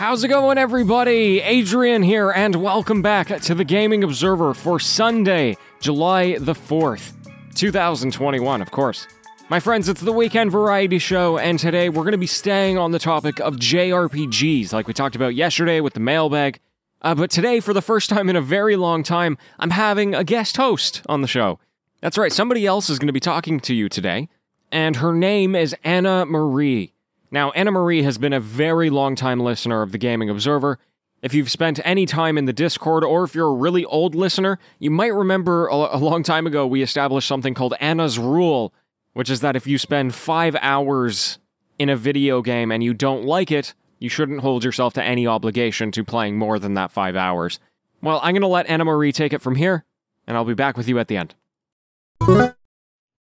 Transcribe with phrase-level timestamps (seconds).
[0.00, 1.40] How's it going, everybody?
[1.40, 7.12] Adrian here, and welcome back to the Gaming Observer for Sunday, July the 4th,
[7.54, 9.06] 2021, of course.
[9.50, 12.92] My friends, it's the weekend variety show, and today we're going to be staying on
[12.92, 16.60] the topic of JRPGs, like we talked about yesterday with the mailbag.
[17.02, 20.24] Uh, but today, for the first time in a very long time, I'm having a
[20.24, 21.58] guest host on the show.
[22.00, 24.30] That's right, somebody else is going to be talking to you today,
[24.72, 26.94] and her name is Anna Marie.
[27.30, 30.78] Now, Anna Marie has been a very long time listener of the Gaming Observer.
[31.22, 34.58] If you've spent any time in the Discord, or if you're a really old listener,
[34.78, 38.72] you might remember a, long time ago we established something called Anna's Rule,
[39.12, 41.38] which is that if you spend five hours
[41.78, 45.26] in a video game and you don't like it, you shouldn't hold yourself to any
[45.26, 47.60] obligation to playing more than that five hours.
[48.02, 49.84] Well, I'm going to let Anna Marie take it from here,
[50.26, 51.34] and I'll be back with you at the end.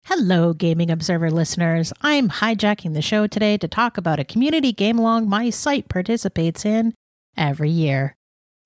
[0.04, 1.92] Hello, Gaming Observer listeners.
[2.00, 6.64] I'm hijacking the show today to talk about a community game along my site participates
[6.64, 6.94] in
[7.36, 8.16] every year.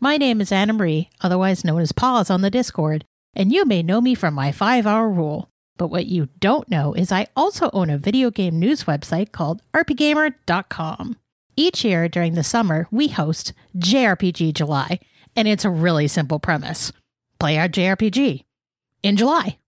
[0.00, 3.82] My name is Anna Marie, otherwise known as Pause on the Discord, and you may
[3.82, 5.50] know me from my five hour rule.
[5.76, 9.60] But what you don't know is I also own a video game news website called
[9.74, 11.16] rpgamer.com.
[11.56, 14.98] Each year during the summer, we host JRPG July,
[15.36, 16.92] and it's a really simple premise
[17.40, 18.44] play our JRPG
[19.02, 19.58] in July.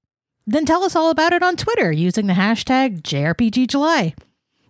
[0.47, 4.15] Then tell us all about it on Twitter using the hashtag JRPGJuly.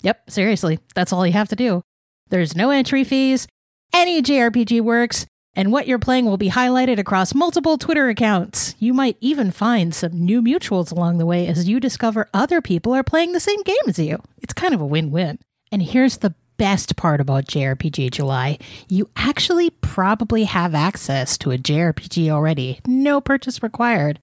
[0.02, 1.82] Yep, seriously, that's all you have to do.
[2.30, 3.46] There's no entry fees,
[3.94, 8.74] any JRPG works, and what you're playing will be highlighted across multiple Twitter accounts.
[8.78, 12.94] You might even find some new mutuals along the way as you discover other people
[12.94, 14.22] are playing the same game as you.
[14.42, 15.38] It's kind of a win win.
[15.72, 21.58] And here's the best part about JRPG July you actually probably have access to a
[21.58, 24.20] JRPG already, no purchase required.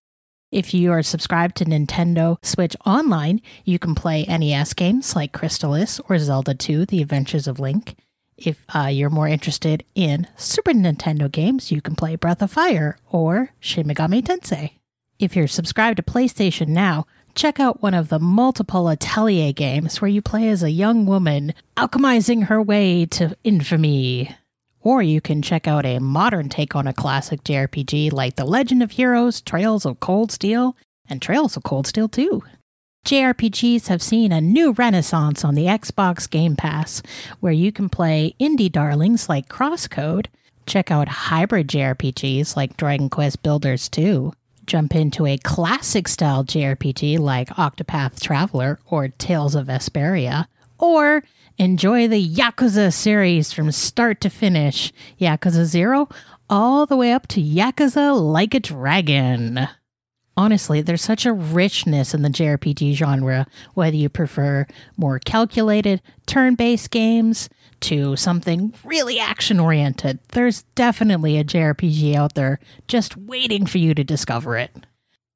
[0.53, 5.99] If you are subscribed to Nintendo Switch Online, you can play NES games like Crystalis
[6.07, 7.95] or Zelda 2 The Adventures of Link.
[8.37, 12.99] If uh, you're more interested in Super Nintendo games, you can play Breath of Fire
[13.09, 14.73] or Shin Megami Tensei.
[15.17, 20.11] If you're subscribed to PlayStation Now, check out one of the multiple Atelier games where
[20.11, 24.35] you play as a young woman alchemizing her way to infamy.
[24.83, 28.83] Or you can check out a modern take on a classic JRPG like The Legend
[28.83, 30.75] of Heroes, Trails of Cold Steel,
[31.07, 32.43] and Trails of Cold Steel 2.
[33.05, 37.01] JRPGs have seen a new renaissance on the Xbox Game Pass,
[37.39, 40.27] where you can play indie darlings like Crosscode,
[40.65, 44.33] check out hybrid JRPGs like Dragon Quest Builders 2,
[44.65, 50.47] jump into a classic style JRPG like Octopath Traveler or Tales of Vesperia,
[50.83, 51.23] or
[51.59, 56.09] Enjoy the Yakuza series from start to finish Yakuza 0
[56.49, 59.67] all the way up to Yakuza Like a Dragon.
[60.35, 63.45] Honestly, there's such a richness in the JRPG genre,
[63.75, 64.65] whether you prefer
[64.97, 67.49] more calculated, turn based games
[67.81, 70.17] to something really action oriented.
[70.29, 74.75] There's definitely a JRPG out there just waiting for you to discover it.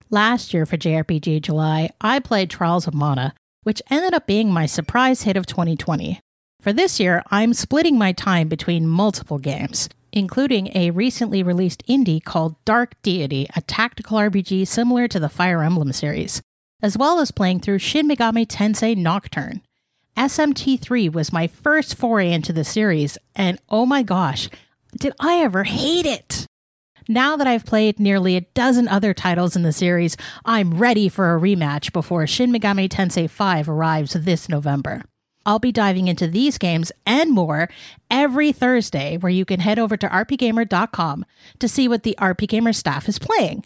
[0.10, 3.36] Last year for JRPG July, I played Trials of Mana,
[3.68, 6.22] which ended up being my surprise hit of 2020.
[6.62, 12.24] For this year, I'm splitting my time between multiple games, including a recently released indie
[12.24, 16.42] called Dark Deity, a tactical RPG similar to the Fire Emblem series,
[16.82, 19.62] as well as playing through Shin Megami Tensei Nocturne.
[20.16, 24.50] SMT3 was my first foray into the series, and oh my gosh,
[24.98, 26.37] did I ever hate it!
[27.08, 31.34] Now that I've played nearly a dozen other titles in the series, I'm ready for
[31.34, 35.04] a rematch before Shin Megami Tensei 5 arrives this November.
[35.46, 37.70] I'll be diving into these games and more
[38.12, 41.26] every Thursday, where you can head over to rpgamer.com
[41.60, 43.64] to see what the RPGamer staff is playing.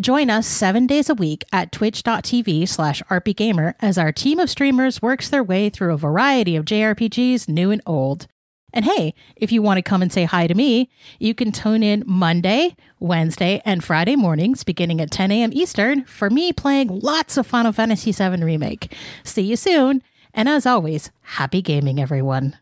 [0.00, 5.02] Join us seven days a week at twitch.tv slash rpgamer as our team of streamers
[5.02, 8.26] works their way through a variety of JRPGs, new and old.
[8.72, 11.82] And hey, if you want to come and say hi to me, you can tune
[11.82, 15.50] in Monday, Wednesday, and Friday mornings beginning at 10 a.m.
[15.52, 18.94] Eastern for me playing lots of Final Fantasy VII Remake.
[19.24, 20.02] See you soon,
[20.34, 22.58] and as always, happy gaming, everyone.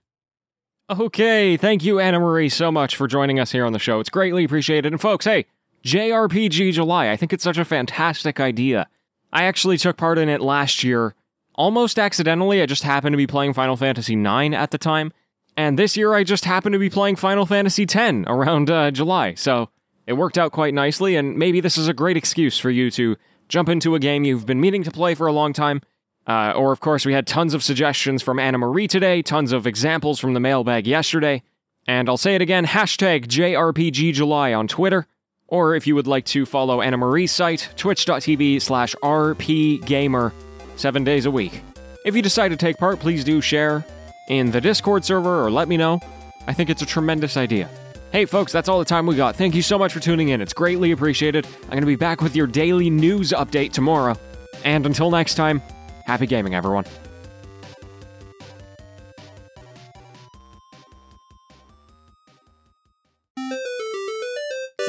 [0.89, 3.99] Okay, thank you, Anna Marie, so much for joining us here on the show.
[3.99, 4.93] It's greatly appreciated.
[4.93, 5.47] And folks, hey,
[5.85, 8.87] JRPG July, I think it's such a fantastic idea.
[9.33, 11.17] I actually took part in it last year,
[11.57, 12.63] almost accidentally.
[12.63, 15.13] I just happened to be playing Final Fantasy IX at the time
[15.57, 19.35] and this year I just happened to be playing Final Fantasy X around uh, July,
[19.35, 19.71] so
[20.07, 23.17] it worked out quite nicely, and maybe this is a great excuse for you to
[23.49, 25.81] jump into a game you've been meaning to play for a long time.
[26.27, 29.67] Uh, or, of course, we had tons of suggestions from Anna Marie today, tons of
[29.67, 31.43] examples from the mailbag yesterday.
[31.87, 35.07] And I'll say it again hashtag JRPGJuly on Twitter.
[35.47, 40.33] Or if you would like to follow Anna Marie's site, twitch.tv slash rpgamer,
[40.75, 41.61] seven days a week.
[42.05, 43.85] If you decide to take part, please do share,
[44.29, 46.01] in the Discord server or let me know.
[46.47, 47.69] I think it's a tremendous idea.
[48.13, 49.37] Hey, folks, that's all the time we got.
[49.37, 50.41] Thank you so much for tuning in.
[50.41, 51.47] It's greatly appreciated.
[51.65, 54.17] I'm going to be back with your daily news update tomorrow.
[54.65, 55.61] And until next time,
[56.07, 56.85] happy gaming, everyone.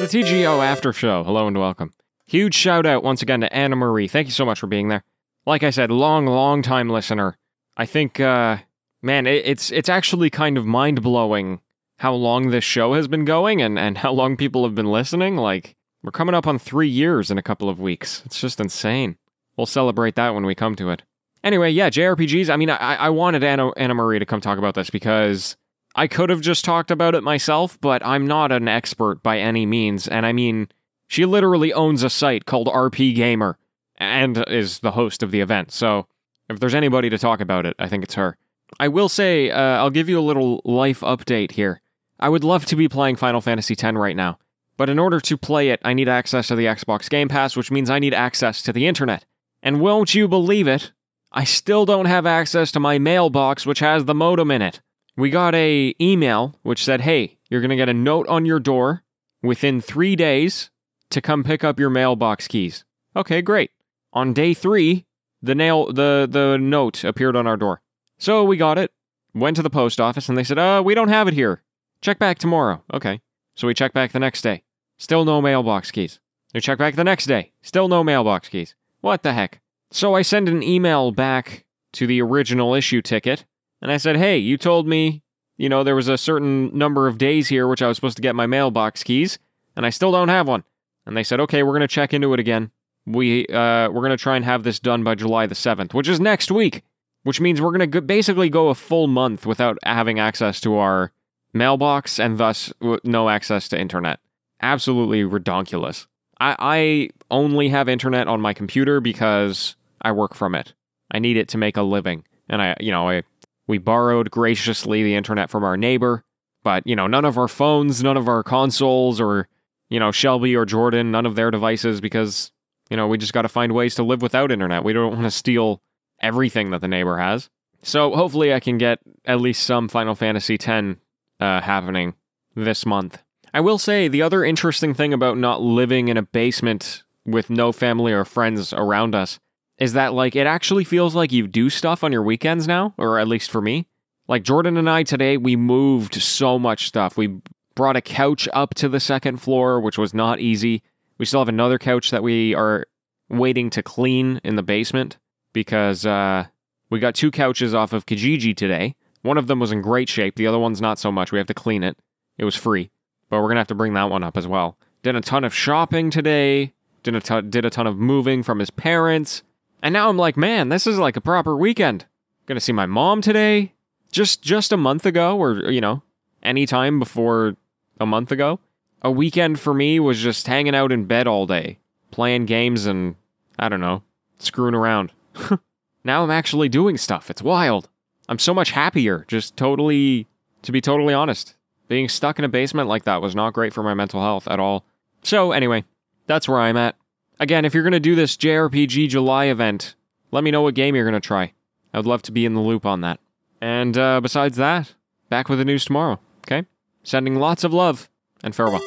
[0.00, 1.24] It's the TGO After Show.
[1.24, 1.92] Hello and welcome.
[2.26, 4.06] Huge shout out once again to Anna Marie.
[4.06, 5.02] Thank you so much for being there.
[5.44, 7.36] Like I said, long, long time listener.
[7.76, 8.58] I think, uh,
[9.02, 11.60] man, it, it's it's actually kind of mind blowing
[11.98, 15.36] how long this show has been going and and how long people have been listening.
[15.36, 18.22] Like we're coming up on three years in a couple of weeks.
[18.24, 19.16] It's just insane.
[19.56, 21.02] We'll celebrate that when we come to it.
[21.42, 22.50] Anyway, yeah, JRPGs.
[22.50, 25.56] I mean, I, I wanted Anna, Anna Marie to come talk about this because
[25.94, 29.66] I could have just talked about it myself, but I'm not an expert by any
[29.66, 30.06] means.
[30.06, 30.68] And I mean,
[31.08, 33.58] she literally owns a site called RP Gamer
[33.96, 35.72] and is the host of the event.
[35.72, 36.06] So
[36.48, 38.36] if there's anybody to talk about it, I think it's her.
[38.78, 41.80] I will say, uh, I'll give you a little life update here.
[42.20, 44.38] I would love to be playing Final Fantasy X right now,
[44.76, 47.70] but in order to play it, I need access to the Xbox Game Pass, which
[47.70, 49.24] means I need access to the internet.
[49.62, 50.92] And won't you believe it?
[51.32, 54.80] I still don't have access to my mailbox, which has the modem in it.
[55.16, 59.02] We got a email which said, "Hey, you're to get a note on your door
[59.42, 60.70] within 3 days
[61.10, 62.84] to come pick up your mailbox keys."
[63.16, 63.70] Okay, great.
[64.12, 65.04] On day 3,
[65.42, 67.82] the nail the the note appeared on our door.
[68.18, 68.92] So we got it,
[69.34, 71.62] went to the post office and they said, "Uh, we don't have it here.
[72.00, 73.20] Check back tomorrow." Okay.
[73.54, 74.62] So we check back the next day.
[74.98, 76.20] Still no mailbox keys.
[76.54, 77.52] We check back the next day.
[77.62, 78.74] Still no mailbox keys.
[79.00, 79.60] What the heck?
[79.90, 83.44] So I send an email back to the original issue ticket
[83.80, 85.22] and I said, hey, you told me,
[85.56, 88.22] you know, there was a certain number of days here which I was supposed to
[88.22, 89.38] get my mailbox keys,
[89.76, 90.64] and I still don't have one.
[91.06, 92.70] And they said, okay, we're going to check into it again.
[93.06, 96.08] We, uh, we're going to try and have this done by July the 7th, which
[96.08, 96.82] is next week,
[97.28, 101.12] which means we're going to basically go a full month without having access to our
[101.52, 102.72] mailbox and thus
[103.04, 104.18] no access to internet.
[104.62, 106.06] Absolutely redonkulous.
[106.40, 110.72] I, I only have internet on my computer because I work from it.
[111.10, 112.24] I need it to make a living.
[112.48, 113.24] And I, you know, I
[113.66, 116.24] we borrowed graciously the internet from our neighbor,
[116.64, 119.48] but, you know, none of our phones, none of our consoles, or,
[119.90, 122.52] you know, Shelby or Jordan, none of their devices, because,
[122.88, 124.82] you know, we just got to find ways to live without internet.
[124.82, 125.82] We don't want to steal
[126.20, 127.48] everything that the neighbor has.
[127.82, 130.98] So hopefully I can get at least some Final Fantasy X
[131.40, 132.14] uh, happening
[132.54, 133.22] this month.
[133.54, 137.72] I will say the other interesting thing about not living in a basement with no
[137.72, 139.38] family or friends around us
[139.78, 143.18] is that like it actually feels like you do stuff on your weekends now, or
[143.18, 143.86] at least for me.
[144.26, 147.16] Like Jordan and I today, we moved so much stuff.
[147.16, 147.40] We
[147.74, 150.82] brought a couch up to the second floor, which was not easy.
[151.16, 152.86] We still have another couch that we are
[153.30, 155.16] waiting to clean in the basement
[155.58, 156.46] because uh,
[156.88, 158.94] we got two couches off of Kijiji today.
[159.22, 161.32] One of them was in great shape, the other one's not so much.
[161.32, 161.98] We have to clean it.
[162.36, 162.90] It was free,
[163.28, 164.78] but we're gonna have to bring that one up as well.
[165.02, 166.74] Did a ton of shopping today.
[167.02, 169.42] Did a, ton, did a ton of moving from his parents.
[169.82, 172.06] And now I'm like, man, this is like a proper weekend.
[172.46, 173.74] Gonna see my mom today.
[174.12, 176.04] Just just a month ago, or you know,
[176.44, 177.56] any time before
[177.98, 178.60] a month ago,
[179.02, 181.80] a weekend for me was just hanging out in bed all day,
[182.12, 183.16] playing games and
[183.58, 184.04] I don't know,
[184.38, 185.12] screwing around.
[186.04, 187.30] now I'm actually doing stuff.
[187.30, 187.88] It's wild.
[188.28, 189.24] I'm so much happier.
[189.28, 190.26] Just totally,
[190.62, 191.54] to be totally honest,
[191.88, 194.60] being stuck in a basement like that was not great for my mental health at
[194.60, 194.84] all.
[195.22, 195.84] So anyway,
[196.26, 196.96] that's where I'm at.
[197.40, 199.94] Again, if you're going to do this JRPG July event,
[200.30, 201.52] let me know what game you're going to try.
[201.92, 203.20] I would love to be in the loop on that.
[203.60, 204.94] And uh, besides that,
[205.30, 206.66] back with the news tomorrow, okay?
[207.02, 208.08] Sending lots of love
[208.42, 208.82] and farewell.